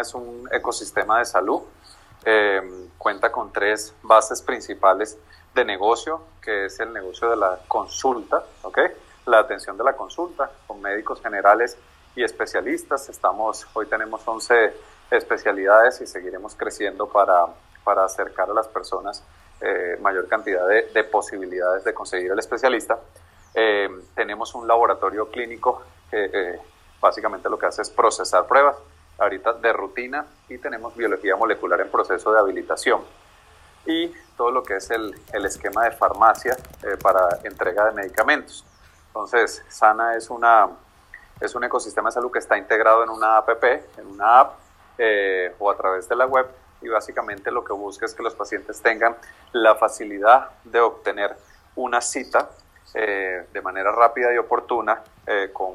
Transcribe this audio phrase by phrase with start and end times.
[0.00, 1.62] es un ecosistema de salud.
[2.24, 5.18] Eh, cuenta con tres bases principales
[5.54, 8.78] de negocio, que es el negocio de la consulta, ¿ok?
[9.26, 11.76] La atención de la consulta con médicos generales
[12.14, 13.08] y especialistas.
[13.08, 14.72] Estamos, hoy tenemos 11
[15.10, 17.46] especialidades y seguiremos creciendo para,
[17.82, 19.24] para acercar a las personas
[19.60, 22.98] eh, mayor cantidad de, de, posibilidades de conseguir el especialista.
[23.54, 26.60] Eh, tenemos un laboratorio clínico que
[27.00, 28.76] básicamente lo que hace es procesar pruebas
[29.22, 33.02] ahorita de rutina y tenemos biología molecular en proceso de habilitación
[33.86, 38.64] y todo lo que es el, el esquema de farmacia eh, para entrega de medicamentos.
[39.08, 40.68] Entonces, Sana es, una,
[41.40, 44.58] es un ecosistema de salud que está integrado en una app, en una app
[44.98, 46.46] eh, o a través de la web
[46.80, 49.16] y básicamente lo que busca es que los pacientes tengan
[49.52, 51.36] la facilidad de obtener
[51.76, 52.50] una cita
[52.94, 55.74] eh, de manera rápida y oportuna eh, con,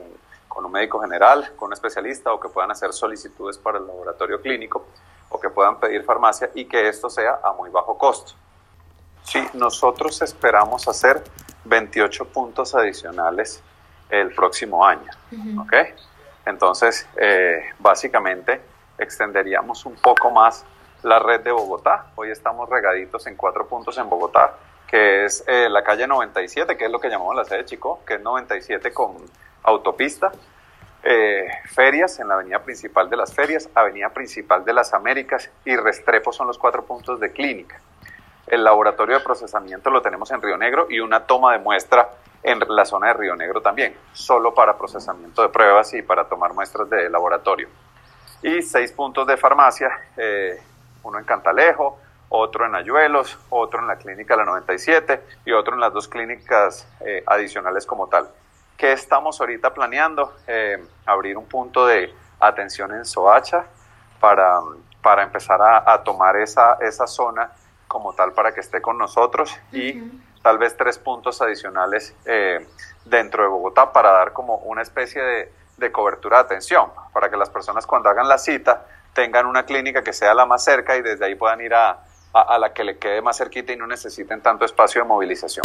[0.58, 4.42] con, un médico general, con un especialista o que puedan hacer solicitudes para el laboratorio
[4.42, 4.88] clínico
[5.30, 8.34] o que puedan pedir farmacia y que esto sea a muy bajo costo.
[9.22, 11.24] Sí, nosotros esperamos hacer
[11.66, 13.62] 28 puntos adicionales
[14.10, 15.12] el próximo año.
[15.32, 15.94] Uh -huh.
[16.48, 18.60] Entonces, eh, básicamente
[18.98, 20.66] extenderíamos un poco más
[21.04, 22.08] la red de Bogotá.
[22.16, 24.56] Hoy estamos regaditos en cuatro puntos en Bogotá
[24.88, 28.00] que es eh, la calle 97, que es lo que llamamos la sede de Chico,
[28.08, 29.18] que es 97 con
[29.68, 30.32] autopista,
[31.04, 35.76] eh, ferias en la avenida principal de las ferias, avenida principal de las Américas y
[35.76, 37.80] Restrepo son los cuatro puntos de clínica.
[38.48, 42.10] El laboratorio de procesamiento lo tenemos en Río Negro y una toma de muestra
[42.44, 46.54] en la zona de Río Negro también, solo para procesamiento de pruebas y para tomar
[46.54, 47.68] muestras de laboratorio.
[48.42, 50.62] Y seis puntos de farmacia, eh,
[51.04, 55.82] uno en Cantalejo, otro en Ayuelos, otro en la clínica La 97 y otro en
[55.82, 58.30] las dos clínicas eh, adicionales como tal.
[58.78, 60.36] ¿Qué estamos ahorita planeando?
[60.46, 63.66] Eh, abrir un punto de atención en Soacha
[64.20, 64.60] para,
[65.02, 67.52] para empezar a, a, tomar esa, esa zona
[67.88, 70.42] como tal para que esté con nosotros y uh -huh.
[70.44, 72.68] tal vez tres puntos adicionales eh,
[73.04, 77.38] dentro de Bogotá para dar como una especie de, de cobertura de atención, para que
[77.38, 81.02] las personas cuando hagan la cita tengan una clínica que sea la más cerca y
[81.02, 81.90] desde ahí puedan ir a,
[82.32, 85.64] a, a, la que le quede más cerquita y no necesiten tanto espacio de movilización.